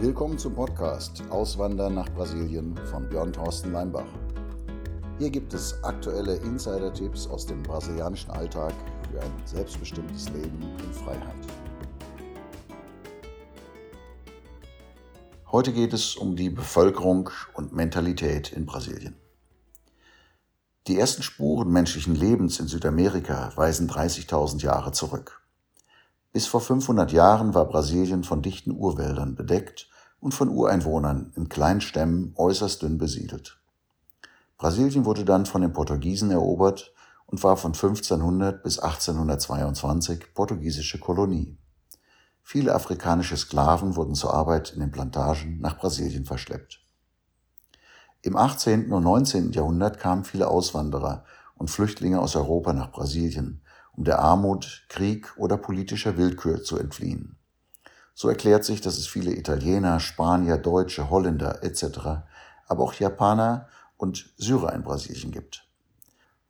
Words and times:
Willkommen 0.00 0.36
zum 0.36 0.54
Podcast 0.54 1.22
Auswandern 1.30 1.94
nach 1.94 2.08
Brasilien 2.08 2.76
von 2.90 3.08
Björn 3.08 3.32
Thorsten 3.32 3.70
Leimbach. 3.70 4.08
Hier 5.20 5.30
gibt 5.30 5.54
es 5.54 5.82
aktuelle 5.84 6.34
Insider-Tipps 6.34 7.28
aus 7.28 7.46
dem 7.46 7.62
brasilianischen 7.62 8.32
Alltag 8.32 8.74
für 9.10 9.20
ein 9.20 9.32
selbstbestimmtes 9.44 10.30
Leben 10.30 10.60
in 10.84 10.92
Freiheit. 10.92 11.36
Heute 15.52 15.72
geht 15.72 15.92
es 15.92 16.16
um 16.16 16.34
die 16.34 16.50
Bevölkerung 16.50 17.30
und 17.54 17.72
Mentalität 17.72 18.52
in 18.52 18.66
Brasilien. 18.66 19.14
Die 20.88 20.98
ersten 20.98 21.22
Spuren 21.22 21.70
menschlichen 21.70 22.16
Lebens 22.16 22.58
in 22.58 22.66
Südamerika 22.66 23.52
weisen 23.54 23.88
30.000 23.88 24.60
Jahre 24.60 24.90
zurück. 24.90 25.43
Bis 26.34 26.48
vor 26.48 26.60
500 26.60 27.12
Jahren 27.12 27.54
war 27.54 27.64
Brasilien 27.64 28.24
von 28.24 28.42
dichten 28.42 28.72
Urwäldern 28.72 29.36
bedeckt 29.36 29.88
und 30.18 30.34
von 30.34 30.48
Ureinwohnern 30.48 31.32
in 31.36 31.48
kleinen 31.48 31.80
Stämmen 31.80 32.34
äußerst 32.34 32.82
dünn 32.82 32.98
besiedelt. 32.98 33.60
Brasilien 34.58 35.04
wurde 35.04 35.24
dann 35.24 35.46
von 35.46 35.62
den 35.62 35.72
Portugiesen 35.72 36.32
erobert 36.32 36.92
und 37.26 37.44
war 37.44 37.56
von 37.56 37.72
1500 37.72 38.64
bis 38.64 38.80
1822 38.80 40.34
portugiesische 40.34 40.98
Kolonie. 40.98 41.56
Viele 42.42 42.74
afrikanische 42.74 43.36
Sklaven 43.36 43.94
wurden 43.94 44.16
zur 44.16 44.34
Arbeit 44.34 44.72
in 44.72 44.80
den 44.80 44.90
Plantagen 44.90 45.60
nach 45.60 45.78
Brasilien 45.78 46.24
verschleppt. 46.24 46.80
Im 48.22 48.36
18. 48.36 48.90
und 48.90 49.04
19. 49.04 49.52
Jahrhundert 49.52 50.00
kamen 50.00 50.24
viele 50.24 50.48
Auswanderer 50.48 51.24
und 51.54 51.70
Flüchtlinge 51.70 52.20
aus 52.20 52.34
Europa 52.34 52.72
nach 52.72 52.90
Brasilien, 52.90 53.60
um 53.96 54.04
der 54.04 54.18
Armut, 54.18 54.84
Krieg 54.88 55.32
oder 55.36 55.56
politischer 55.56 56.16
Willkür 56.16 56.62
zu 56.62 56.78
entfliehen. 56.78 57.36
So 58.14 58.28
erklärt 58.28 58.64
sich, 58.64 58.80
dass 58.80 58.96
es 58.96 59.06
viele 59.06 59.36
Italiener, 59.36 59.98
Spanier, 60.00 60.56
Deutsche, 60.56 61.10
Holländer 61.10 61.62
etc., 61.64 62.24
aber 62.66 62.84
auch 62.84 62.94
Japaner 62.94 63.68
und 63.96 64.32
Syrer 64.36 64.72
in 64.72 64.82
Brasilien 64.82 65.32
gibt. 65.32 65.68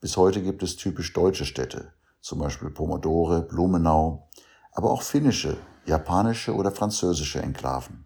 Bis 0.00 0.16
heute 0.16 0.42
gibt 0.42 0.62
es 0.62 0.76
typisch 0.76 1.12
deutsche 1.12 1.46
Städte, 1.46 1.92
zum 2.20 2.38
Beispiel 2.38 2.70
Pomodore, 2.70 3.42
Blumenau, 3.42 4.28
aber 4.72 4.90
auch 4.90 5.02
finnische, 5.02 5.56
japanische 5.86 6.54
oder 6.54 6.70
französische 6.70 7.40
Enklaven. 7.40 8.04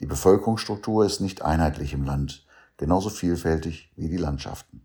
Die 0.00 0.06
Bevölkerungsstruktur 0.06 1.04
ist 1.04 1.20
nicht 1.20 1.42
einheitlich 1.42 1.92
im 1.92 2.04
Land, 2.04 2.46
genauso 2.76 3.10
vielfältig 3.10 3.92
wie 3.96 4.08
die 4.08 4.16
Landschaften. 4.16 4.81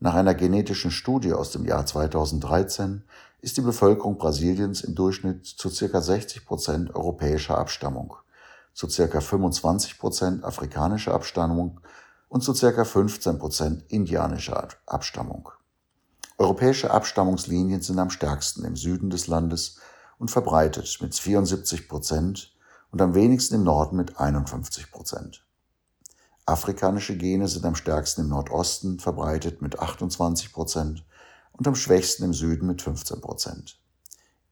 Nach 0.00 0.14
einer 0.14 0.34
genetischen 0.34 0.92
Studie 0.92 1.32
aus 1.32 1.50
dem 1.50 1.64
Jahr 1.64 1.84
2013 1.84 3.02
ist 3.40 3.56
die 3.56 3.62
Bevölkerung 3.62 4.16
Brasiliens 4.16 4.82
im 4.82 4.94
Durchschnitt 4.94 5.44
zu 5.44 5.70
ca. 5.70 6.00
60 6.00 6.46
Prozent 6.46 6.94
europäischer 6.94 7.58
Abstammung, 7.58 8.14
zu 8.74 8.86
ca. 8.86 9.20
25 9.20 9.98
Prozent 9.98 10.44
afrikanischer 10.44 11.14
Abstammung 11.14 11.80
und 12.28 12.44
zu 12.44 12.52
ca. 12.52 12.84
15 12.84 13.38
Prozent 13.38 13.84
indianischer 13.88 14.68
Abstammung. 14.86 15.50
Europäische 16.36 16.92
Abstammungslinien 16.92 17.82
sind 17.82 17.98
am 17.98 18.10
stärksten 18.10 18.64
im 18.64 18.76
Süden 18.76 19.10
des 19.10 19.26
Landes 19.26 19.80
und 20.18 20.30
verbreitet 20.30 20.98
mit 21.00 21.12
74 21.16 21.88
Prozent 21.88 22.52
und 22.92 23.02
am 23.02 23.14
wenigsten 23.14 23.56
im 23.56 23.64
Norden 23.64 23.96
mit 23.96 24.20
51 24.20 24.92
Prozent. 24.92 25.44
Afrikanische 26.48 27.14
Gene 27.14 27.46
sind 27.46 27.66
am 27.66 27.74
stärksten 27.74 28.22
im 28.22 28.28
Nordosten 28.28 28.98
verbreitet 28.98 29.60
mit 29.60 29.80
28 29.80 30.50
Prozent 30.50 31.04
und 31.52 31.68
am 31.68 31.74
schwächsten 31.74 32.24
im 32.24 32.32
Süden 32.32 32.66
mit 32.66 32.80
15 32.80 33.20
Prozent. 33.20 33.78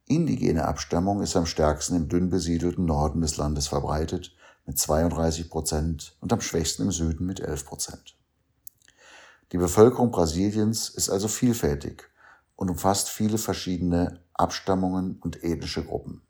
Indigene 0.04 0.66
Abstammung 0.66 1.22
ist 1.22 1.36
am 1.36 1.46
stärksten 1.46 1.96
im 1.96 2.10
dünn 2.10 2.28
besiedelten 2.28 2.84
Norden 2.84 3.22
des 3.22 3.38
Landes 3.38 3.68
verbreitet 3.68 4.36
mit 4.66 4.78
32 4.78 5.48
Prozent 5.48 6.18
und 6.20 6.34
am 6.34 6.42
schwächsten 6.42 6.82
im 6.82 6.92
Süden 6.92 7.24
mit 7.24 7.40
11 7.40 7.64
Prozent. 7.64 8.18
Die 9.52 9.58
Bevölkerung 9.58 10.10
Brasiliens 10.10 10.90
ist 10.90 11.08
also 11.08 11.28
vielfältig 11.28 12.10
und 12.56 12.68
umfasst 12.68 13.08
viele 13.08 13.38
verschiedene 13.38 14.20
Abstammungen 14.34 15.18
und 15.22 15.42
ethnische 15.42 15.82
Gruppen. 15.82 16.20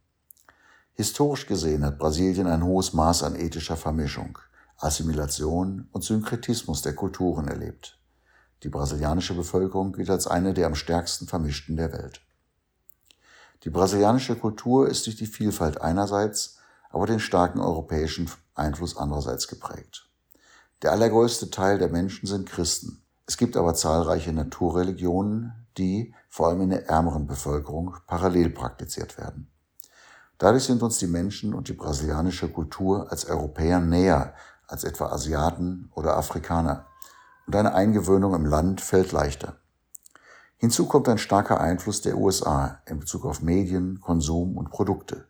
Historisch 0.92 1.48
gesehen 1.48 1.84
hat 1.84 1.98
Brasilien 1.98 2.46
ein 2.46 2.62
hohes 2.62 2.92
Maß 2.92 3.24
an 3.24 3.34
ethischer 3.34 3.76
Vermischung– 3.76 4.38
Assimilation 4.78 5.88
und 5.92 6.04
Synkretismus 6.04 6.82
der 6.82 6.94
Kulturen 6.94 7.48
erlebt. 7.48 7.98
Die 8.62 8.68
brasilianische 8.68 9.34
Bevölkerung 9.34 9.92
gilt 9.92 10.10
als 10.10 10.26
eine 10.26 10.52
der 10.52 10.66
am 10.66 10.74
stärksten 10.74 11.26
vermischten 11.26 11.76
der 11.76 11.92
Welt. 11.92 12.20
Die 13.64 13.70
brasilianische 13.70 14.36
Kultur 14.36 14.88
ist 14.88 15.06
durch 15.06 15.16
die 15.16 15.26
Vielfalt 15.26 15.80
einerseits, 15.80 16.58
aber 16.90 17.06
den 17.06 17.20
starken 17.20 17.60
europäischen 17.60 18.30
Einfluss 18.54 18.96
andererseits 18.96 19.48
geprägt. 19.48 20.08
Der 20.82 20.92
allergrößte 20.92 21.50
Teil 21.50 21.78
der 21.78 21.88
Menschen 21.88 22.26
sind 22.26 22.48
Christen. 22.48 23.02
Es 23.26 23.36
gibt 23.36 23.56
aber 23.56 23.74
zahlreiche 23.74 24.32
Naturreligionen, 24.32 25.52
die, 25.78 26.14
vor 26.28 26.48
allem 26.48 26.62
in 26.62 26.70
der 26.70 26.88
ärmeren 26.88 27.26
Bevölkerung, 27.26 27.96
parallel 28.06 28.50
praktiziert 28.50 29.18
werden. 29.18 29.50
Dadurch 30.38 30.64
sind 30.64 30.82
uns 30.82 30.98
die 30.98 31.06
Menschen 31.06 31.54
und 31.54 31.68
die 31.68 31.72
brasilianische 31.72 32.48
Kultur 32.48 33.10
als 33.10 33.24
Europäer 33.24 33.80
näher 33.80 34.34
als 34.66 34.84
etwa 34.84 35.06
Asiaten 35.06 35.90
oder 35.94 36.16
Afrikaner. 36.16 36.86
Und 37.46 37.54
eine 37.54 37.74
Eingewöhnung 37.74 38.34
im 38.34 38.44
Land 38.44 38.80
fällt 38.80 39.12
leichter. 39.12 39.56
Hinzu 40.56 40.86
kommt 40.86 41.08
ein 41.08 41.18
starker 41.18 41.60
Einfluss 41.60 42.00
der 42.00 42.16
USA 42.16 42.80
in 42.86 42.98
Bezug 42.98 43.24
auf 43.24 43.42
Medien, 43.42 44.00
Konsum 44.00 44.56
und 44.56 44.70
Produkte. 44.70 45.28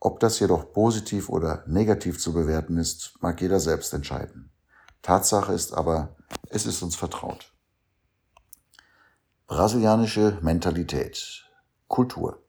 Ob 0.00 0.18
das 0.20 0.40
jedoch 0.40 0.72
positiv 0.72 1.28
oder 1.28 1.62
negativ 1.66 2.18
zu 2.18 2.32
bewerten 2.32 2.78
ist, 2.78 3.14
mag 3.20 3.40
jeder 3.40 3.60
selbst 3.60 3.92
entscheiden. 3.92 4.50
Tatsache 5.02 5.52
ist 5.52 5.74
aber, 5.74 6.16
es 6.48 6.64
ist 6.64 6.82
uns 6.82 6.96
vertraut. 6.96 7.52
Brasilianische 9.46 10.38
Mentalität. 10.40 11.44
Kultur. 11.86 12.42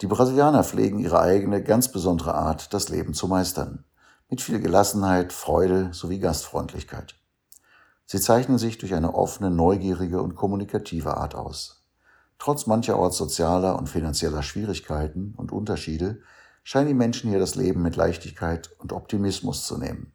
Die 0.00 0.06
Brasilianer 0.06 0.64
pflegen 0.64 0.98
ihre 0.98 1.20
eigene, 1.20 1.62
ganz 1.62 1.90
besondere 1.92 2.34
Art, 2.34 2.72
das 2.72 2.88
Leben 2.88 3.12
zu 3.12 3.28
meistern 3.28 3.84
mit 4.28 4.40
viel 4.40 4.60
Gelassenheit, 4.60 5.32
Freude 5.32 5.90
sowie 5.92 6.18
Gastfreundlichkeit. 6.18 7.14
Sie 8.06 8.20
zeichnen 8.20 8.58
sich 8.58 8.78
durch 8.78 8.94
eine 8.94 9.14
offene, 9.14 9.50
neugierige 9.50 10.22
und 10.22 10.34
kommunikative 10.34 11.16
Art 11.16 11.34
aus. 11.34 11.84
Trotz 12.38 12.66
mancherorts 12.66 13.16
sozialer 13.16 13.78
und 13.78 13.88
finanzieller 13.88 14.42
Schwierigkeiten 14.42 15.34
und 15.36 15.52
Unterschiede 15.52 16.20
scheinen 16.62 16.88
die 16.88 16.94
Menschen 16.94 17.30
hier 17.30 17.38
das 17.38 17.54
Leben 17.54 17.82
mit 17.82 17.96
Leichtigkeit 17.96 18.70
und 18.78 18.92
Optimismus 18.92 19.66
zu 19.66 19.78
nehmen. 19.78 20.12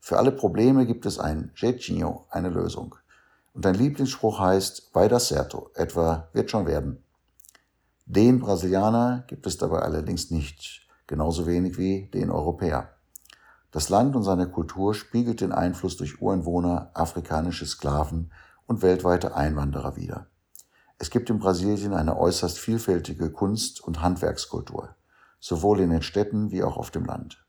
Für 0.00 0.18
alle 0.18 0.32
Probleme 0.32 0.86
gibt 0.86 1.06
es 1.06 1.18
ein 1.18 1.50
Jeitinho, 1.56 2.26
eine 2.30 2.50
Lösung. 2.50 2.94
Und 3.54 3.66
ein 3.66 3.74
Lieblingsspruch 3.74 4.38
heißt 4.38 4.90
Vai 4.92 5.08
dar 5.08 5.20
certo, 5.20 5.70
etwa 5.74 6.28
wird 6.32 6.50
schon 6.50 6.66
werden. 6.66 7.02
Den 8.04 8.38
Brasilianer 8.38 9.24
gibt 9.26 9.46
es 9.46 9.56
dabei 9.56 9.80
allerdings 9.80 10.30
nicht, 10.30 10.86
genauso 11.06 11.46
wenig 11.46 11.76
wie 11.76 12.06
den 12.12 12.30
Europäer. 12.30 12.95
Das 13.76 13.90
Land 13.90 14.16
und 14.16 14.22
seine 14.22 14.48
Kultur 14.48 14.94
spiegelt 14.94 15.42
den 15.42 15.52
Einfluss 15.52 15.98
durch 15.98 16.22
Ureinwohner, 16.22 16.92
afrikanische 16.94 17.66
Sklaven 17.66 18.32
und 18.64 18.80
weltweite 18.80 19.36
Einwanderer 19.36 19.96
wider. 19.96 20.28
Es 20.96 21.10
gibt 21.10 21.28
in 21.28 21.38
Brasilien 21.38 21.92
eine 21.92 22.18
äußerst 22.18 22.58
vielfältige 22.58 23.30
Kunst- 23.30 23.82
und 23.82 24.00
Handwerkskultur, 24.00 24.96
sowohl 25.40 25.80
in 25.80 25.90
den 25.90 26.00
Städten 26.00 26.50
wie 26.50 26.62
auch 26.62 26.78
auf 26.78 26.90
dem 26.90 27.04
Land. 27.04 27.44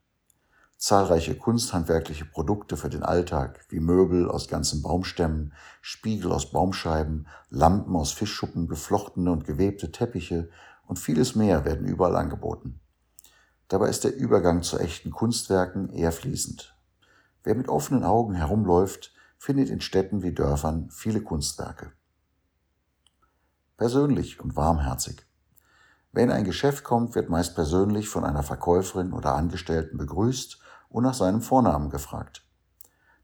Zahlreiche 0.76 1.34
kunsthandwerkliche 1.34 2.26
Produkte 2.26 2.76
für 2.76 2.90
den 2.90 3.04
Alltag, 3.04 3.66
wie 3.70 3.80
Möbel 3.80 4.30
aus 4.30 4.50
ganzen 4.50 4.82
Baumstämmen, 4.82 5.54
Spiegel 5.80 6.34
aus 6.34 6.52
Baumscheiben, 6.52 7.30
Lampen 7.50 7.96
aus 7.96 8.12
Fischschuppen, 8.12 8.68
geflochtene 8.68 9.32
und 9.32 9.46
gewebte 9.46 9.94
Teppiche 9.94 10.50
und 10.88 11.00
vieles 11.00 11.36
mehr 11.36 11.64
werden 11.64 11.88
überall 11.88 12.18
angeboten. 12.18 12.82
Dabei 13.67 13.90
ist 13.90 14.03
der 14.03 14.16
Übergang 14.16 14.64
zu 14.64 14.78
echten 14.79 15.11
Kunstwerken 15.11 15.90
eher 15.90 16.11
fließend. 16.11 16.75
Wer 17.43 17.55
mit 17.55 17.67
offenen 17.67 18.03
Augen 18.03 18.34
herumläuft, 18.34 19.14
findet 19.37 19.69
in 19.69 19.81
Städten 19.81 20.23
wie 20.23 20.34
Dörfern 20.34 20.90
viele 20.90 21.22
Kunstwerke. 21.22 21.91
Persönlich 23.78 24.40
und 24.40 24.55
warmherzig. 24.55 25.25
Wer 26.11 26.23
in 26.23 26.31
ein 26.31 26.46
Geschäft 26.46 26.84
kommt, 26.84 27.14
wird 27.14 27.29
meist 27.29 27.55
persönlich 27.55 28.09
von 28.09 28.23
einer 28.23 28.41
Verkäuferin 28.41 29.14
oder 29.14 29.35
Angestellten 29.35 29.97
begrüßt 29.97 30.59
und 30.90 31.03
nach 31.03 31.13
seinem 31.13 31.41
Vornamen 31.41 31.90
gefragt. 31.90 32.43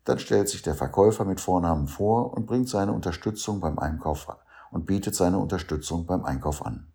Dann 0.04 0.19
stellt 0.19 0.50
sich 0.50 0.62
der 0.62 0.75
Verkäufer 0.75 1.25
mit 1.25 1.39
Vornamen 1.39 1.88
vor 1.88 2.34
und 2.34 2.46
bringt 2.46 2.69
seine 2.69 2.92
Unterstützung 2.92 3.62
beim 3.62 3.80
Einkauf 3.80 4.28
und 4.69 4.86
bietet 4.86 5.16
seine 5.16 5.39
Unterstützung 5.39 6.06
beim 6.06 6.25
Einkauf 6.25 6.66
an. 6.66 6.92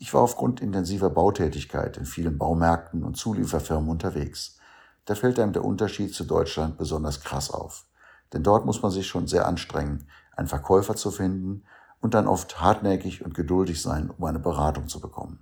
Ich 0.00 0.14
war 0.14 0.22
aufgrund 0.22 0.60
intensiver 0.60 1.10
Bautätigkeit 1.10 1.96
in 1.96 2.06
vielen 2.06 2.38
Baumärkten 2.38 3.02
und 3.02 3.16
Zulieferfirmen 3.16 3.90
unterwegs. 3.90 4.58
Da 5.06 5.16
fällt 5.16 5.40
einem 5.40 5.52
der 5.52 5.64
Unterschied 5.64 6.14
zu 6.14 6.24
Deutschland 6.24 6.78
besonders 6.78 7.20
krass 7.20 7.50
auf. 7.50 7.84
Denn 8.32 8.44
dort 8.44 8.64
muss 8.64 8.80
man 8.80 8.92
sich 8.92 9.08
schon 9.08 9.26
sehr 9.26 9.46
anstrengen, 9.46 10.06
einen 10.36 10.46
Verkäufer 10.46 10.94
zu 10.94 11.10
finden 11.10 11.64
und 12.00 12.14
dann 12.14 12.28
oft 12.28 12.60
hartnäckig 12.60 13.24
und 13.24 13.34
geduldig 13.34 13.82
sein, 13.82 14.10
um 14.16 14.24
eine 14.24 14.38
Beratung 14.38 14.86
zu 14.86 15.00
bekommen. 15.00 15.40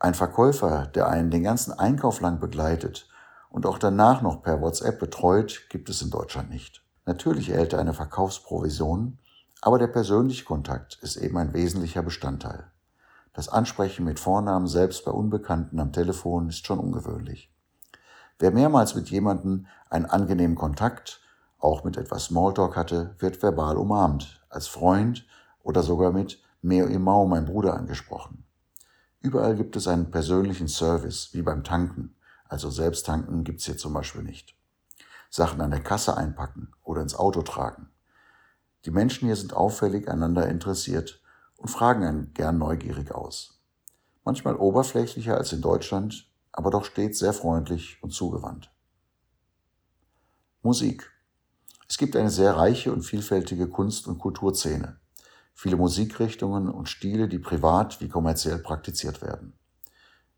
Ein 0.00 0.14
Verkäufer, 0.14 0.86
der 0.86 1.08
einen 1.08 1.30
den 1.30 1.44
ganzen 1.44 1.72
Einkauf 1.72 2.20
lang 2.20 2.40
begleitet 2.40 3.08
und 3.48 3.64
auch 3.66 3.78
danach 3.78 4.22
noch 4.22 4.42
per 4.42 4.60
WhatsApp 4.60 4.98
betreut, 4.98 5.66
gibt 5.68 5.88
es 5.88 6.02
in 6.02 6.10
Deutschland 6.10 6.50
nicht. 6.50 6.82
Natürlich 7.06 7.50
erhält 7.50 7.74
er 7.74 7.78
eine 7.78 7.94
Verkaufsprovision, 7.94 9.18
aber 9.60 9.78
der 9.78 9.86
persönliche 9.86 10.44
Kontakt 10.44 10.98
ist 11.02 11.14
eben 11.16 11.38
ein 11.38 11.52
wesentlicher 11.52 12.02
Bestandteil. 12.02 12.72
Das 13.32 13.48
Ansprechen 13.48 14.04
mit 14.04 14.20
Vornamen 14.20 14.66
selbst 14.66 15.04
bei 15.04 15.10
Unbekannten 15.10 15.80
am 15.80 15.92
Telefon 15.92 16.48
ist 16.48 16.66
schon 16.66 16.78
ungewöhnlich. 16.78 17.50
Wer 18.38 18.50
mehrmals 18.50 18.94
mit 18.94 19.10
jemandem 19.10 19.66
einen 19.88 20.06
angenehmen 20.06 20.56
Kontakt, 20.56 21.20
auch 21.58 21.84
mit 21.84 21.96
etwas 21.96 22.26
Smalltalk 22.26 22.76
hatte, 22.76 23.14
wird 23.18 23.42
verbal 23.42 23.76
umarmt, 23.76 24.44
als 24.50 24.66
Freund 24.66 25.26
oder 25.62 25.82
sogar 25.82 26.12
mit 26.12 26.42
Meo 26.60 26.86
Imau, 26.86 27.26
mein 27.26 27.46
Bruder, 27.46 27.74
angesprochen. 27.74 28.44
Überall 29.20 29.56
gibt 29.56 29.76
es 29.76 29.86
einen 29.86 30.10
persönlichen 30.10 30.68
Service, 30.68 31.30
wie 31.32 31.42
beim 31.42 31.64
Tanken. 31.64 32.16
Also 32.48 32.70
selbst 32.70 33.06
tanken 33.06 33.44
gibt's 33.44 33.64
hier 33.64 33.78
zum 33.78 33.94
Beispiel 33.94 34.22
nicht. 34.22 34.56
Sachen 35.30 35.60
an 35.60 35.70
der 35.70 35.82
Kasse 35.82 36.16
einpacken 36.16 36.72
oder 36.82 37.00
ins 37.00 37.14
Auto 37.14 37.42
tragen. 37.42 37.88
Die 38.84 38.90
Menschen 38.90 39.26
hier 39.26 39.36
sind 39.36 39.54
auffällig 39.54 40.10
einander 40.10 40.48
interessiert 40.48 41.21
und 41.62 41.68
fragen 41.68 42.04
einen 42.04 42.34
gern 42.34 42.58
neugierig 42.58 43.12
aus. 43.12 43.60
Manchmal 44.24 44.56
oberflächlicher 44.56 45.36
als 45.36 45.52
in 45.52 45.62
Deutschland, 45.62 46.28
aber 46.50 46.70
doch 46.70 46.84
stets 46.84 47.20
sehr 47.20 47.32
freundlich 47.32 48.02
und 48.02 48.10
zugewandt. 48.10 48.72
Musik. 50.62 51.10
Es 51.88 51.98
gibt 51.98 52.16
eine 52.16 52.30
sehr 52.30 52.56
reiche 52.56 52.92
und 52.92 53.02
vielfältige 53.02 53.68
Kunst- 53.68 54.08
und 54.08 54.18
Kulturszene. 54.18 54.98
Viele 55.54 55.76
Musikrichtungen 55.76 56.68
und 56.68 56.88
Stile, 56.88 57.28
die 57.28 57.38
privat 57.38 58.00
wie 58.00 58.08
kommerziell 58.08 58.58
praktiziert 58.58 59.22
werden. 59.22 59.52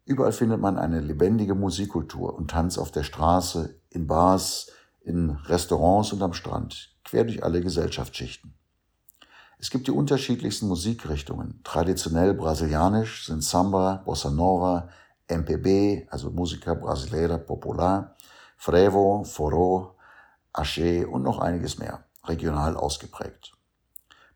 Überall 0.04 0.32
findet 0.32 0.60
man 0.60 0.76
eine 0.76 1.00
lebendige 1.00 1.54
Musikkultur 1.54 2.34
und 2.34 2.50
Tanz 2.50 2.76
auf 2.76 2.90
der 2.90 3.02
Straße, 3.02 3.80
in 3.88 4.06
Bars, 4.06 4.70
in 5.00 5.30
Restaurants 5.30 6.12
und 6.12 6.22
am 6.22 6.34
Strand, 6.34 6.94
quer 7.02 7.24
durch 7.24 7.42
alle 7.42 7.62
Gesellschaftsschichten. 7.62 8.54
Es 9.64 9.70
gibt 9.70 9.86
die 9.86 9.92
unterschiedlichsten 9.92 10.68
Musikrichtungen. 10.68 11.58
Traditionell 11.64 12.34
brasilianisch 12.34 13.24
sind 13.24 13.42
Samba, 13.42 14.02
Bossa 14.04 14.28
Nova, 14.30 14.90
MPB, 15.26 16.06
also 16.10 16.28
Musica 16.30 16.74
Brasileira 16.74 17.38
Popular, 17.38 18.14
Frevo, 18.58 19.22
Forró, 19.24 19.94
Axé 20.52 21.06
und 21.06 21.22
noch 21.22 21.38
einiges 21.38 21.78
mehr, 21.78 22.04
regional 22.24 22.76
ausgeprägt. 22.76 23.52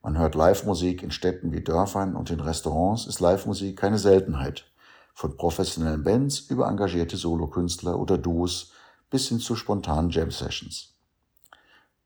Man 0.02 0.16
hört 0.16 0.34
Live-Musik 0.34 1.02
in 1.02 1.10
Städten 1.10 1.52
wie 1.52 1.62
Dörfern 1.62 2.16
und 2.16 2.30
in 2.30 2.40
Restaurants 2.40 3.06
ist 3.06 3.20
Live-Musik 3.20 3.78
keine 3.78 3.98
Seltenheit. 3.98 4.64
Von 5.12 5.36
professionellen 5.36 6.04
Bands 6.04 6.40
über 6.40 6.68
engagierte 6.68 7.18
Solokünstler 7.18 7.98
oder 7.98 8.16
Duos 8.16 8.72
bis 9.10 9.28
hin 9.28 9.40
zu 9.40 9.56
spontanen 9.56 10.08
Jam-Sessions. 10.08 10.94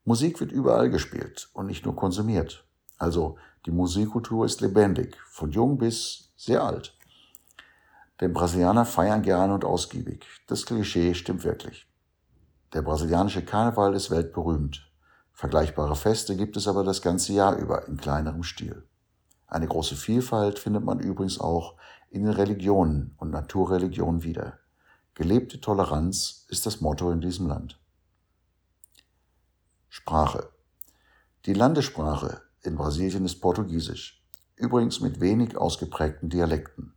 Musik 0.05 0.41
wird 0.41 0.51
überall 0.51 0.91
gespielt 0.91 1.51
und 1.53 1.69
nicht 1.69 1.85
nur 1.85 1.95
konsumiert. 1.95 2.65
Also 3.02 3.37
die 3.66 3.72
Musikkultur 3.72 4.46
ist 4.46 4.60
lebendig, 4.60 5.16
von 5.26 5.50
jung 5.50 5.76
bis 5.76 6.32
sehr 6.37 6.62
alt. 6.62 6.96
Denn 8.20 8.32
Brasilianer 8.32 8.84
feiern 8.84 9.22
gerne 9.22 9.54
und 9.54 9.64
ausgiebig. 9.64 10.25
Das 10.46 10.64
Klischee 10.64 11.12
stimmt 11.14 11.43
wirklich. 11.43 11.88
Der 12.72 12.82
brasilianische 12.82 13.44
Karneval 13.44 13.96
ist 13.96 14.12
weltberühmt. 14.12 14.88
Vergleichbare 15.32 15.96
Feste 15.96 16.37
gibt 16.37 16.56
es 16.56 16.69
aber 16.69 16.84
das 16.84 17.02
ganze 17.02 17.32
Jahr 17.32 17.56
über 17.56 17.88
in 17.88 17.96
kleinerem 17.96 18.44
Stil. 18.44 18.87
Eine 19.49 19.66
große 19.66 19.96
Vielfalt 19.96 20.60
findet 20.60 20.84
man 20.84 21.00
übrigens 21.00 21.40
auch 21.40 21.75
in 22.08 22.22
den 22.22 22.32
Religionen 22.32 23.16
und 23.16 23.32
Naturreligionen 23.32 24.22
wieder. 24.22 24.60
Gelebte 25.14 25.60
Toleranz 25.60 26.46
ist 26.50 26.66
das 26.66 26.81
Motto 26.81 27.10
in 27.10 27.20
diesem 27.20 27.49
Land. 27.49 27.81
Sprache. 29.88 30.50
Die 31.46 31.54
Landessprache 31.54 32.43
in 32.64 32.76
Brasilien 32.76 33.25
ist 33.25 33.41
Portugiesisch, 33.41 34.25
übrigens 34.55 35.00
mit 35.00 35.20
wenig 35.20 35.56
ausgeprägten 35.56 36.29
Dialekten. 36.29 36.94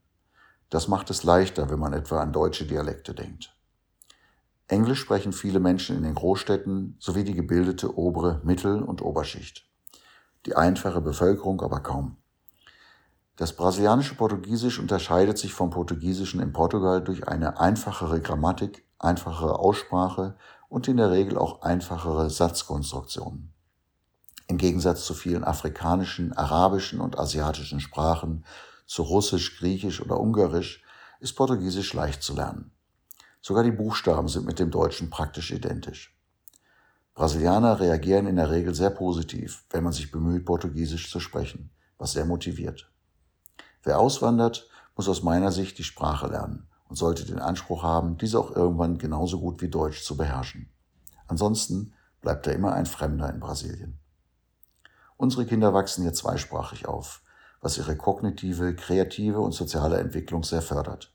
Das 0.70 0.88
macht 0.88 1.10
es 1.10 1.24
leichter, 1.24 1.70
wenn 1.70 1.80
man 1.80 1.94
etwa 1.94 2.22
an 2.22 2.32
deutsche 2.32 2.66
Dialekte 2.66 3.16
denkt. 3.16 3.56
Englisch 4.68 5.00
sprechen 5.00 5.34
viele 5.34 5.60
Menschen 5.60 5.98
in 5.98 6.04
den 6.04 6.14
Großstädten 6.14 6.98
sowie 7.00 7.24
die 7.24 7.34
gebildete 7.34 7.98
obere 7.98 8.42
Mittel- 8.44 8.84
und 8.84 9.02
Oberschicht. 9.02 9.68
Die 10.46 10.56
einfache 10.56 11.02
Bevölkerung 11.02 11.62
aber 11.62 11.80
kaum. 11.80 12.18
Das 13.36 13.54
brasilianische 13.54 14.16
Portugiesisch 14.16 14.80
unterscheidet 14.80 15.40
sich 15.40 15.54
vom 15.54 15.72
Portugiesischen 15.72 16.40
in 16.40 16.54
Portugal 16.54 17.04
durch 17.04 17.28
eine 17.28 17.60
einfachere 17.60 18.22
Grammatik, 18.22 18.86
einfachere 19.00 19.58
Aussprache 19.58 20.36
und 20.70 20.88
in 20.88 20.98
der 20.98 21.10
Regel 21.10 21.38
auch 21.40 21.64
einfachere 21.64 22.30
Satzkonstruktionen. 22.30 23.55
Im 24.48 24.58
Gegensatz 24.58 25.06
zu 25.06 25.14
vielen 25.14 25.44
afrikanischen, 25.44 26.34
arabischen 26.34 27.02
und 27.02 27.18
asiatischen 27.18 27.80
Sprachen, 27.80 28.46
zu 28.86 29.02
Russisch, 29.02 29.58
Griechisch 29.58 30.02
oder 30.02 30.20
Ungarisch, 30.20 30.84
ist 31.20 31.34
Portugiesisch 31.34 31.94
leicht 31.94 32.22
zu 32.22 32.36
lernen. 32.36 32.72
Sogar 33.42 33.64
die 33.64 33.72
Buchstaben 33.72 34.28
sind 34.28 34.46
mit 34.46 34.60
dem 34.60 34.70
Deutschen 34.70 35.10
praktisch 35.10 35.52
identisch. 35.52 36.16
Brasilianer 37.16 37.80
reagieren 37.80 38.28
in 38.28 38.36
der 38.36 38.52
Regel 38.52 38.76
sehr 38.76 38.90
positiv, 38.90 39.64
wenn 39.70 39.84
man 39.84 39.94
sich 39.94 40.12
bemüht, 40.12 40.46
Portugiesisch 40.46 41.10
zu 41.10 41.20
sprechen, 41.20 41.72
was 41.98 42.12
sehr 42.12 42.26
motiviert. 42.26 42.92
Wer 43.84 44.00
auswandert, 44.00 44.68
muss 44.96 45.10
aus 45.10 45.24
meiner 45.24 45.52
Sicht 45.52 45.78
die 45.78 45.84
Sprache 45.84 46.28
lernen 46.28 46.68
und 46.88 46.98
sollte 46.98 47.26
den 47.26 47.40
Anspruch 47.40 47.84
haben, 47.84 48.18
diese 48.18 48.40
auch 48.40 48.52
irgendwann 48.52 48.98
genauso 48.98 49.40
gut 49.40 49.62
wie 49.62 49.70
Deutsch 49.70 50.04
zu 50.04 50.18
beherrschen. 50.18 50.70
Ansonsten 51.28 51.94
bleibt 52.22 52.46
er 52.48 52.54
immer 52.54 52.74
ein 52.74 52.86
Fremder 52.86 53.30
in 53.30 53.40
Brasilien. 53.40 54.00
Unsere 55.18 55.46
Kinder 55.46 55.74
wachsen 55.74 56.04
hier 56.04 56.14
zweisprachig 56.14 56.88
auf, 56.88 57.22
was 57.62 57.78
ihre 57.78 57.96
kognitive, 57.96 58.76
kreative 58.76 59.40
und 59.40 59.54
soziale 59.54 59.98
Entwicklung 59.98 60.44
sehr 60.44 60.62
fördert. 60.62 61.14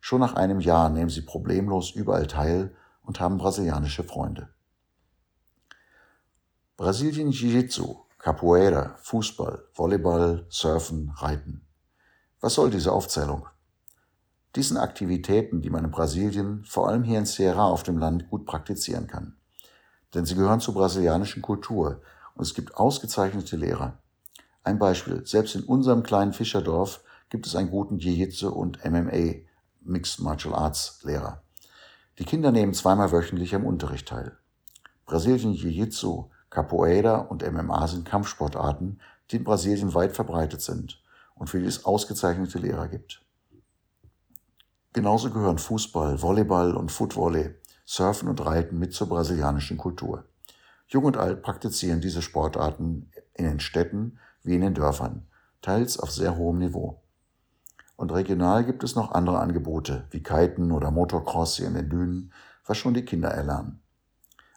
Schon 0.00 0.20
nach 0.20 0.34
einem 0.34 0.60
Jahr 0.60 0.90
nehmen 0.90 1.10
sie 1.10 1.22
problemlos 1.22 1.90
überall 1.90 2.26
teil 2.26 2.74
und 3.02 3.20
haben 3.20 3.38
brasilianische 3.38 4.04
Freunde. 4.04 4.50
Brasilien 6.76 7.32
Jiu-Jitsu, 7.32 7.96
Capoeira, 8.18 8.96
Fußball, 9.02 9.64
Volleyball, 9.72 10.46
Surfen, 10.48 11.10
Reiten. 11.16 11.66
Was 12.40 12.54
soll 12.54 12.70
diese 12.70 12.92
Aufzählung? 12.92 13.48
Dies 14.54 14.68
sind 14.68 14.76
Aktivitäten, 14.76 15.60
die 15.60 15.70
man 15.70 15.84
in 15.84 15.90
Brasilien, 15.90 16.64
vor 16.64 16.88
allem 16.88 17.02
hier 17.02 17.18
in 17.18 17.26
Ceará 17.26 17.64
auf 17.64 17.82
dem 17.82 17.98
Land, 17.98 18.28
gut 18.30 18.46
praktizieren 18.46 19.06
kann. 19.06 19.36
Denn 20.14 20.24
sie 20.24 20.34
gehören 20.34 20.60
zur 20.60 20.74
brasilianischen 20.74 21.42
Kultur 21.42 22.02
und 22.38 22.44
es 22.44 22.54
gibt 22.54 22.76
ausgezeichnete 22.76 23.56
Lehrer. 23.56 23.98
Ein 24.62 24.78
Beispiel, 24.78 25.26
selbst 25.26 25.56
in 25.56 25.64
unserem 25.64 26.04
kleinen 26.04 26.32
Fischerdorf 26.32 27.02
gibt 27.30 27.46
es 27.46 27.56
einen 27.56 27.70
guten 27.70 27.98
Jiu-Jitsu 27.98 28.48
und 28.48 28.84
MMA, 28.84 29.42
Mixed 29.80 30.20
Martial 30.20 30.54
Arts 30.54 31.00
Lehrer. 31.02 31.42
Die 32.18 32.24
Kinder 32.24 32.52
nehmen 32.52 32.74
zweimal 32.74 33.10
wöchentlich 33.10 33.54
am 33.56 33.66
Unterricht 33.66 34.06
teil. 34.06 34.38
Brasilien 35.04 35.52
Jiu-Jitsu, 35.52 36.30
Capoeira 36.48 37.16
und 37.16 37.42
MMA 37.42 37.88
sind 37.88 38.04
Kampfsportarten, 38.04 39.00
die 39.30 39.36
in 39.36 39.44
Brasilien 39.44 39.94
weit 39.94 40.14
verbreitet 40.14 40.62
sind 40.62 41.02
und 41.34 41.50
für 41.50 41.58
die 41.58 41.66
es 41.66 41.84
ausgezeichnete 41.84 42.58
Lehrer 42.60 42.86
gibt. 42.86 43.20
Genauso 44.92 45.30
gehören 45.30 45.58
Fußball, 45.58 46.22
Volleyball 46.22 46.76
und 46.76 46.92
Footvolley, 46.92 47.56
Surfen 47.84 48.28
und 48.28 48.44
Reiten 48.46 48.78
mit 48.78 48.94
zur 48.94 49.08
brasilianischen 49.08 49.76
Kultur. 49.76 50.24
Jung 50.88 51.04
und 51.04 51.18
alt 51.18 51.42
praktizieren 51.42 52.00
diese 52.00 52.22
Sportarten 52.22 53.10
in 53.34 53.44
den 53.44 53.60
Städten 53.60 54.18
wie 54.42 54.54
in 54.54 54.62
den 54.62 54.74
Dörfern, 54.74 55.26
teils 55.60 55.98
auf 55.98 56.10
sehr 56.10 56.36
hohem 56.36 56.58
Niveau. 56.58 57.02
Und 57.96 58.12
regional 58.12 58.64
gibt 58.64 58.82
es 58.84 58.94
noch 58.94 59.12
andere 59.12 59.38
Angebote, 59.40 60.06
wie 60.10 60.22
Kiten 60.22 60.72
oder 60.72 60.90
Motocross 60.90 61.56
hier 61.56 61.66
in 61.66 61.74
den 61.74 61.90
Dünen, 61.90 62.32
was 62.64 62.78
schon 62.78 62.94
die 62.94 63.04
Kinder 63.04 63.28
erlernen. 63.28 63.82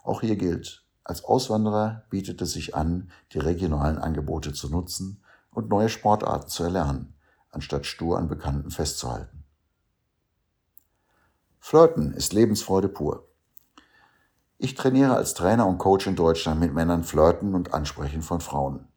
Auch 0.03 0.21
hier 0.21 0.37
gilt, 0.37 0.85
als 1.03 1.25
Auswanderer 1.25 2.05
bietet 2.09 2.41
es 2.41 2.53
sich 2.53 2.75
an, 2.75 3.11
die 3.33 3.39
regionalen 3.39 3.97
Angebote 3.97 4.53
zu 4.53 4.69
nutzen 4.69 5.21
und 5.51 5.69
neue 5.69 5.89
Sportarten 5.89 6.47
zu 6.47 6.63
erlernen, 6.63 7.13
anstatt 7.49 7.85
stur 7.85 8.17
an 8.17 8.29
Bekannten 8.29 8.71
festzuhalten. 8.71 9.43
Flirten 11.59 12.13
ist 12.13 12.31
Lebensfreude 12.31 12.87
pur. 12.87 13.27
Ich 14.63 14.75
trainiere 14.75 15.15
als 15.15 15.33
Trainer 15.33 15.65
und 15.65 15.79
Coach 15.79 16.05
in 16.05 16.15
Deutschland 16.15 16.59
mit 16.59 16.71
Männern 16.71 17.03
Flirten 17.03 17.55
und 17.55 17.73
Ansprechen 17.73 18.21
von 18.21 18.41
Frauen. 18.41 18.87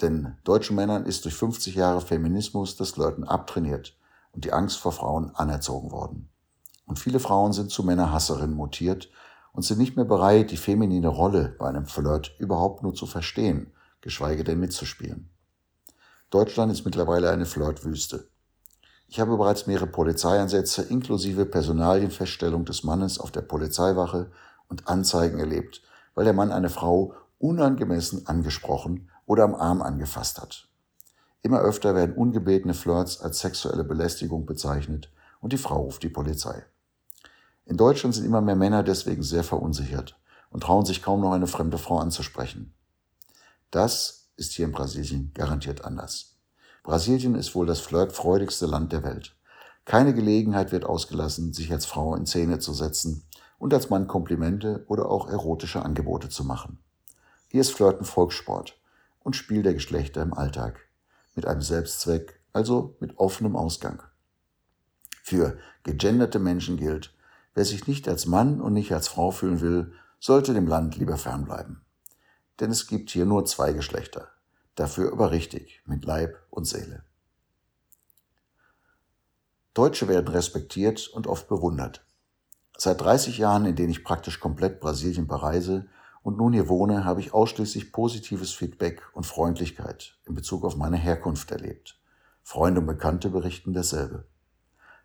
Denn 0.00 0.36
deutschen 0.44 0.76
Männern 0.76 1.06
ist 1.06 1.24
durch 1.24 1.34
50 1.34 1.74
Jahre 1.74 2.00
Feminismus 2.00 2.76
das 2.76 2.90
Flirten 2.90 3.24
abtrainiert 3.24 3.96
und 4.30 4.44
die 4.44 4.52
Angst 4.52 4.78
vor 4.78 4.92
Frauen 4.92 5.34
anerzogen 5.34 5.90
worden. 5.90 6.28
Und 6.86 7.00
viele 7.00 7.18
Frauen 7.18 7.52
sind 7.52 7.72
zu 7.72 7.82
Männerhasserinnen 7.82 8.54
mutiert 8.54 9.10
und 9.52 9.64
sind 9.64 9.78
nicht 9.78 9.96
mehr 9.96 10.04
bereit, 10.04 10.52
die 10.52 10.56
feminine 10.56 11.08
Rolle 11.08 11.56
bei 11.58 11.66
einem 11.66 11.86
Flirt 11.86 12.36
überhaupt 12.38 12.84
nur 12.84 12.94
zu 12.94 13.06
verstehen, 13.06 13.72
geschweige 14.02 14.44
denn 14.44 14.60
mitzuspielen. 14.60 15.30
Deutschland 16.30 16.70
ist 16.70 16.84
mittlerweile 16.84 17.30
eine 17.30 17.46
Flirtwüste. 17.46 18.28
Ich 19.08 19.18
habe 19.18 19.36
bereits 19.36 19.66
mehrere 19.66 19.88
Polizeieinsätze 19.88 20.82
inklusive 20.82 21.44
Personalienfeststellung 21.44 22.64
des 22.64 22.84
Mannes 22.84 23.18
auf 23.18 23.32
der 23.32 23.42
Polizeiwache 23.42 24.30
und 24.72 24.88
Anzeigen 24.88 25.38
erlebt, 25.38 25.82
weil 26.14 26.24
der 26.24 26.32
Mann 26.32 26.50
eine 26.50 26.70
Frau 26.70 27.14
unangemessen 27.38 28.26
angesprochen 28.26 29.10
oder 29.26 29.44
am 29.44 29.54
Arm 29.54 29.82
angefasst 29.82 30.40
hat. 30.40 30.66
Immer 31.42 31.60
öfter 31.60 31.94
werden 31.94 32.16
ungebetene 32.16 32.72
Flirts 32.72 33.20
als 33.20 33.40
sexuelle 33.40 33.84
Belästigung 33.84 34.46
bezeichnet 34.46 35.12
und 35.42 35.52
die 35.52 35.58
Frau 35.58 35.82
ruft 35.82 36.02
die 36.02 36.08
Polizei. 36.08 36.64
In 37.66 37.76
Deutschland 37.76 38.14
sind 38.14 38.24
immer 38.24 38.40
mehr 38.40 38.56
Männer 38.56 38.82
deswegen 38.82 39.22
sehr 39.22 39.44
verunsichert 39.44 40.18
und 40.48 40.62
trauen 40.62 40.86
sich 40.86 41.02
kaum 41.02 41.20
noch 41.20 41.32
eine 41.32 41.46
fremde 41.46 41.76
Frau 41.76 41.98
anzusprechen. 41.98 42.72
Das 43.70 44.30
ist 44.36 44.52
hier 44.52 44.64
in 44.64 44.72
Brasilien 44.72 45.32
garantiert 45.34 45.84
anders. 45.84 46.36
Brasilien 46.82 47.34
ist 47.34 47.54
wohl 47.54 47.66
das 47.66 47.80
flirtfreudigste 47.80 48.64
Land 48.64 48.90
der 48.92 49.02
Welt. 49.02 49.36
Keine 49.84 50.14
Gelegenheit 50.14 50.72
wird 50.72 50.86
ausgelassen, 50.86 51.52
sich 51.52 51.70
als 51.70 51.84
Frau 51.84 52.14
in 52.14 52.24
Szene 52.24 52.58
zu 52.58 52.72
setzen 52.72 53.26
und 53.62 53.72
als 53.72 53.90
Mann 53.90 54.08
Komplimente 54.08 54.84
oder 54.88 55.08
auch 55.08 55.28
erotische 55.28 55.84
Angebote 55.84 56.28
zu 56.28 56.42
machen. 56.42 56.80
Hier 57.46 57.60
ist 57.60 57.70
Flirten 57.70 58.04
Volkssport 58.04 58.76
und 59.20 59.36
Spiel 59.36 59.62
der 59.62 59.72
Geschlechter 59.72 60.20
im 60.20 60.34
Alltag 60.34 60.80
mit 61.36 61.46
einem 61.46 61.62
Selbstzweck, 61.62 62.40
also 62.52 62.96
mit 62.98 63.18
offenem 63.18 63.54
Ausgang. 63.54 64.02
Für 65.22 65.58
gegenderte 65.84 66.40
Menschen 66.40 66.76
gilt, 66.76 67.14
wer 67.54 67.64
sich 67.64 67.86
nicht 67.86 68.08
als 68.08 68.26
Mann 68.26 68.60
und 68.60 68.72
nicht 68.72 68.92
als 68.92 69.06
Frau 69.06 69.30
fühlen 69.30 69.60
will, 69.60 69.92
sollte 70.18 70.54
dem 70.54 70.66
Land 70.66 70.96
lieber 70.96 71.16
fernbleiben. 71.16 71.82
Denn 72.58 72.72
es 72.72 72.88
gibt 72.88 73.10
hier 73.10 73.26
nur 73.26 73.44
zwei 73.44 73.72
Geschlechter, 73.72 74.26
dafür 74.74 75.12
aber 75.12 75.30
richtig, 75.30 75.82
mit 75.86 76.04
Leib 76.04 76.36
und 76.50 76.64
Seele. 76.64 77.04
Deutsche 79.72 80.08
werden 80.08 80.26
respektiert 80.26 81.06
und 81.06 81.28
oft 81.28 81.46
bewundert. 81.46 82.04
Seit 82.84 83.00
30 83.00 83.38
Jahren, 83.38 83.64
in 83.64 83.76
denen 83.76 83.92
ich 83.92 84.02
praktisch 84.02 84.40
komplett 84.40 84.80
Brasilien 84.80 85.28
bereise, 85.28 85.86
und 86.24 86.36
nun 86.36 86.52
hier 86.52 86.68
wohne, 86.68 87.04
habe 87.04 87.20
ich 87.20 87.32
ausschließlich 87.32 87.92
positives 87.92 88.50
Feedback 88.52 89.02
und 89.12 89.24
Freundlichkeit 89.24 90.16
in 90.26 90.34
Bezug 90.34 90.64
auf 90.64 90.76
meine 90.76 90.96
Herkunft 90.96 91.52
erlebt. 91.52 92.00
Freunde 92.42 92.80
und 92.80 92.88
Bekannte 92.88 93.30
berichten 93.30 93.72
dasselbe. 93.72 94.26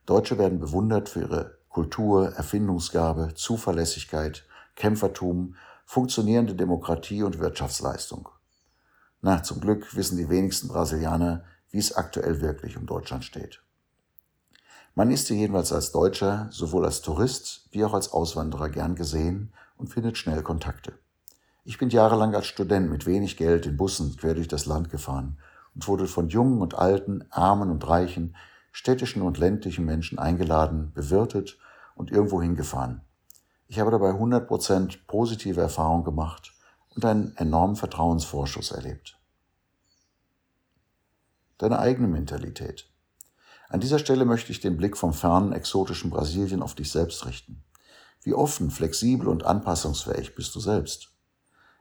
Deutsche 0.08 0.40
werden 0.40 0.60
bewundert 0.60 1.08
für 1.08 1.22
ihre 1.22 1.60
Kultur, 1.70 2.34
Erfindungsgabe, 2.34 3.36
Zuverlässigkeit, 3.36 4.48
Kämpfertum, 4.76 5.54
funktionierende 5.86 6.56
Demokratie 6.56 7.22
und 7.22 7.38
Wirtschaftsleistung. 7.38 8.28
Na, 9.22 9.44
zum 9.44 9.62
Glück 9.62 9.96
wissen 9.96 10.18
die 10.18 10.30
wenigsten 10.30 10.68
Brasilianer, 10.68 11.44
wie 11.70 11.78
es 11.78 11.96
aktuell 11.96 12.42
wirklich 12.42 12.76
um 12.76 12.88
Deutschland 12.88 13.24
steht. 13.24 13.62
Man 14.98 15.12
ist 15.12 15.28
hier 15.28 15.38
jedenfalls 15.38 15.72
als 15.72 15.92
Deutscher, 15.92 16.48
sowohl 16.50 16.84
als 16.84 17.04
Tourist 17.04 17.68
wie 17.70 17.86
auch 17.86 17.94
als 17.94 18.14
Auswanderer 18.14 18.70
gern 18.70 18.96
gesehen 18.96 19.54
und 19.78 19.94
findet 19.94 20.18
schnell 20.18 20.42
Kontakte. 20.42 20.98
Ich 21.64 21.78
bin 21.78 21.90
jahrelang 21.90 22.34
als 22.34 22.48
Student 22.48 22.90
mit 22.90 23.06
wenig 23.06 23.38
Geld 23.38 23.68
in 23.68 23.78
Bussen 23.78 24.18
quer 24.18 24.34
durch 24.34 24.48
das 24.48 24.66
Land 24.66 24.90
gefahren 24.90 25.38
und 25.76 25.88
wurde 25.88 26.08
von 26.08 26.30
jungen 26.30 26.62
und 26.64 26.74
alten, 26.74 27.24
armen 27.30 27.70
und 27.70 27.88
reichen, 27.88 28.36
städtischen 28.72 29.22
und 29.22 29.38
ländlichen 29.38 29.86
Menschen 29.86 30.18
eingeladen, 30.18 30.92
bewirtet 30.96 31.60
und 31.94 32.10
irgendwo 32.10 32.42
hingefahren. 32.42 33.02
Ich 33.68 33.80
habe 33.80 33.92
dabei 33.92 34.14
100% 34.14 34.98
positive 35.06 35.62
Erfahrungen 35.62 36.06
gemacht 36.06 36.56
und 36.96 37.06
einen 37.06 37.38
enormen 37.38 37.76
Vertrauensvorschuss 37.76 38.72
erlebt. 38.72 39.20
Deine 41.60 41.78
eigene 41.78 42.08
Mentalität. 42.08 42.90
An 43.70 43.82
dieser 43.82 44.00
Stelle 44.00 44.24
möchte 44.24 44.52
ich 44.52 44.62
den 44.62 44.78
Blick 44.78 44.96
vom 44.96 45.14
fernen, 45.14 45.52
exotischen 45.52 46.10
Brasilien 46.10 46.62
auf 46.62 46.74
dich 46.74 46.92
selbst 46.92 47.26
richten. 47.26 47.64
Wie 48.24 48.34
offen, 48.34 48.72
flexibel 48.72 49.28
und 49.28 49.46
anpassungsfähig 49.46 50.36
bist 50.36 50.56
du 50.56 50.60
selbst? 50.60 51.10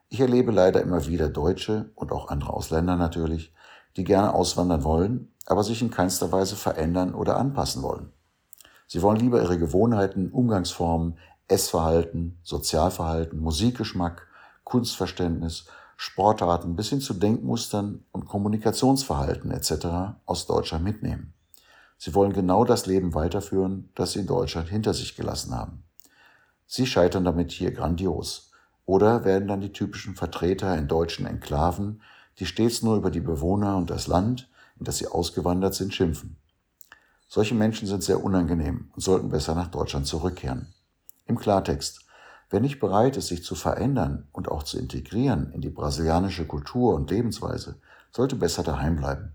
Ich 0.08 0.20
erlebe 0.20 0.52
leider 0.52 0.80
immer 0.82 1.06
wieder 1.06 1.28
Deutsche 1.28 1.90
und 1.94 2.12
auch 2.12 2.28
andere 2.28 2.52
Ausländer 2.52 2.96
natürlich, 2.96 3.52
die 3.96 4.04
gerne 4.04 4.34
auswandern 4.34 4.84
wollen, 4.84 5.32
aber 5.46 5.62
sich 5.62 5.80
in 5.80 5.90
keinster 5.90 6.32
Weise 6.32 6.56
verändern 6.56 7.14
oder 7.14 7.36
anpassen 7.36 7.82
wollen. 7.82 8.12
Sie 8.88 9.02
wollen 9.02 9.18
lieber 9.18 9.40
ihre 9.40 9.58
Gewohnheiten, 9.58 10.30
Umgangsformen, 10.30 11.18
Essverhalten, 11.48 12.38
Sozialverhalten, 12.42 13.40
Musikgeschmack, 13.40 14.26
Kunstverständnis, 14.64 15.66
Sportarten 15.96 16.76
bis 16.76 16.90
hin 16.90 17.00
zu 17.00 17.14
Denkmustern 17.14 18.04
und 18.12 18.26
Kommunikationsverhalten 18.26 19.50
etc. 19.50 20.18
aus 20.26 20.46
Deutschland 20.46 20.84
mitnehmen. 20.84 21.32
Sie 21.98 22.14
wollen 22.14 22.32
genau 22.32 22.64
das 22.64 22.86
Leben 22.86 23.14
weiterführen, 23.14 23.90
das 23.94 24.12
sie 24.12 24.20
in 24.20 24.26
Deutschland 24.26 24.68
hinter 24.68 24.94
sich 24.94 25.16
gelassen 25.16 25.54
haben. 25.54 25.82
Sie 26.66 26.86
scheitern 26.86 27.24
damit 27.24 27.52
hier 27.52 27.70
grandios. 27.70 28.50
Oder 28.84 29.24
werden 29.24 29.48
dann 29.48 29.60
die 29.60 29.72
typischen 29.72 30.14
Vertreter 30.14 30.76
in 30.76 30.88
deutschen 30.88 31.26
Enklaven, 31.26 32.02
die 32.38 32.46
stets 32.46 32.82
nur 32.82 32.96
über 32.96 33.10
die 33.10 33.20
Bewohner 33.20 33.76
und 33.76 33.90
das 33.90 34.06
Land, 34.06 34.48
in 34.78 34.84
das 34.84 34.98
sie 34.98 35.08
ausgewandert 35.08 35.74
sind, 35.74 35.94
schimpfen. 35.94 36.36
Solche 37.28 37.54
Menschen 37.54 37.88
sind 37.88 38.04
sehr 38.04 38.22
unangenehm 38.22 38.90
und 38.94 39.02
sollten 39.02 39.30
besser 39.30 39.54
nach 39.54 39.68
Deutschland 39.68 40.06
zurückkehren. 40.06 40.72
Im 41.26 41.38
Klartext, 41.38 42.04
wer 42.50 42.60
nicht 42.60 42.78
bereit 42.78 43.16
ist, 43.16 43.28
sich 43.28 43.42
zu 43.42 43.56
verändern 43.56 44.28
und 44.32 44.48
auch 44.48 44.62
zu 44.62 44.78
integrieren 44.78 45.50
in 45.52 45.60
die 45.60 45.70
brasilianische 45.70 46.46
Kultur 46.46 46.94
und 46.94 47.10
Lebensweise, 47.10 47.80
sollte 48.12 48.36
besser 48.36 48.62
daheim 48.62 48.96
bleiben. 48.96 49.34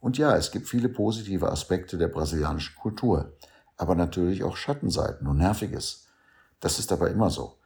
Und 0.00 0.18
ja, 0.18 0.36
es 0.36 0.50
gibt 0.50 0.68
viele 0.68 0.88
positive 0.88 1.50
Aspekte 1.50 1.98
der 1.98 2.08
brasilianischen 2.08 2.76
Kultur, 2.76 3.32
aber 3.76 3.94
natürlich 3.94 4.42
auch 4.44 4.56
Schattenseiten 4.56 5.26
und 5.26 5.36
Nerviges. 5.38 6.06
Das 6.60 6.78
ist 6.78 6.92
aber 6.92 7.10
immer 7.10 7.30
so. 7.30 7.58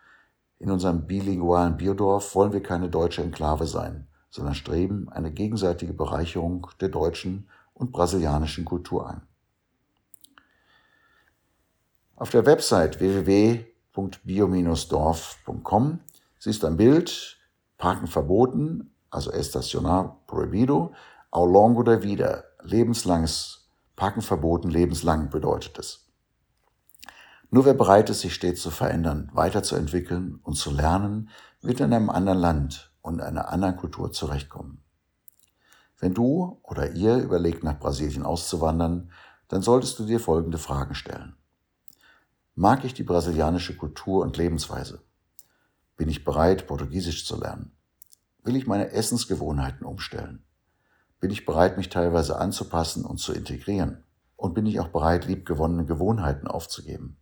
In 0.59 0.71
unserem 0.71 1.07
bilingualen 1.07 1.77
Biodorf 1.77 2.35
wollen 2.35 2.53
wir 2.53 2.63
keine 2.63 2.89
deutsche 2.89 3.23
Enklave 3.23 3.67
sein, 3.67 4.07
sondern 4.31 4.55
streben 4.55 5.09
eine 5.11 5.33
gegenseitige 5.33 5.93
Bereicherung 5.93 6.69
der 6.81 6.89
deutschen 6.89 7.49
und 7.75 7.93
brasilianischen 7.93 8.65
Kultur 8.65 9.09
an. 9.09 9.23
Auf 12.17 12.31
der 12.31 12.47
Website 12.47 13.01
www.bio-dorf.com 13.01 15.99
siehst 16.39 16.63
du 16.63 16.67
ein 16.69 16.77
Bild, 16.77 17.39
Parken 17.79 18.07
verboten, 18.07 18.95
also 19.11 19.33
estacionar 19.33 20.21
prohibido, 20.29 20.93
ao 21.33 21.47
longo 21.47 21.83
da 21.83 21.97
vida, 21.97 22.45
lebenslanges 22.63 23.71
Parken 23.97 24.21
verboten, 24.23 24.71
lebenslang 24.71 25.31
bedeutet 25.31 25.79
es. 25.79 26.07
Nur 27.51 27.65
wer 27.65 27.75
bereit 27.75 28.11
ist, 28.11 28.21
sich 28.21 28.35
stets 28.35 28.63
zu 28.63 28.71
verändern, 28.71 29.31
weiterzuentwickeln 29.33 30.41
und 30.43 30.55
zu 30.55 30.71
lernen, 30.71 31.31
wird 31.63 31.81
in 31.81 31.93
einem 31.93 32.11
anderen 32.11 32.39
Land 32.39 32.93
und 33.01 33.21
einer 33.21 33.49
anderen 33.49 33.77
Kultur 33.77 34.13
zurechtkommen. 34.13 34.83
Wenn 35.99 36.15
du 36.15 36.61
oder 36.63 36.93
ihr 36.93 37.17
überlegt, 37.17 37.65
nach 37.65 37.79
Brasilien 37.79 38.25
auszuwandern, 38.25 39.11
dann 39.49 39.63
solltest 39.63 39.99
du 39.99 40.05
dir 40.05 40.21
folgende 40.21 40.59
Fragen 40.59 40.95
stellen. 40.95 41.37
Mag 42.55 42.85
ich 42.85 42.93
die 42.93 43.05
brasilianische 43.05 43.77
Kultur 43.77 44.23
und 44.23 44.37
Lebensweise? 44.37 45.03
Bin 45.97 46.09
ich 46.09 46.25
bereit, 46.25 46.67
Portugiesisch 46.67 47.27
zu 47.27 47.39
lernen? 47.39 47.73
Will 48.43 48.57
ich 48.57 48.67
meine 48.67 48.91
Essensgewohnheiten 48.91 49.87
umstellen? 49.87 50.45
Bin 51.23 51.31
ich 51.31 51.47
bereit, 51.47 51.79
mich 51.79 51.89
teilweise 51.89 52.39
anzupassen 52.39 53.07
und 53.07 53.17
zu 53.17 53.33
integrieren? 53.33 54.05
Und 54.37 54.53
bin 54.53 54.67
ich 54.67 54.79
auch 54.79 54.89
bereit, 54.89 55.25
liebgewonnene 55.25 55.87
Gewohnheiten 55.87 56.47
aufzugeben? 56.47 57.17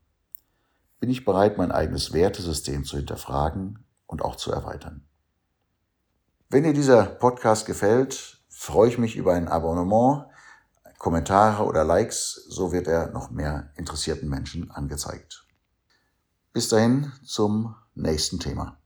bin 1.00 1.10
ich 1.10 1.24
bereit, 1.24 1.56
mein 1.58 1.72
eigenes 1.72 2.12
Wertesystem 2.12 2.84
zu 2.84 2.98
hinterfragen 2.98 3.84
und 4.06 4.22
auch 4.22 4.36
zu 4.36 4.52
erweitern. 4.52 5.06
Wenn 6.50 6.64
dir 6.64 6.74
dieser 6.74 7.04
Podcast 7.04 7.66
gefällt, 7.66 8.42
freue 8.48 8.90
ich 8.90 8.98
mich 8.98 9.16
über 9.16 9.32
ein 9.32 9.48
Abonnement, 9.48 10.26
Kommentare 10.98 11.64
oder 11.64 11.82
Likes, 11.82 12.44
so 12.48 12.72
wird 12.72 12.86
er 12.86 13.10
noch 13.12 13.30
mehr 13.30 13.72
interessierten 13.76 14.28
Menschen 14.28 14.70
angezeigt. 14.70 15.46
Bis 16.52 16.68
dahin 16.68 17.10
zum 17.24 17.74
nächsten 17.94 18.38
Thema. 18.38 18.79